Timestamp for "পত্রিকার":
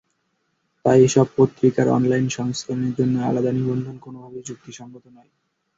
1.37-1.87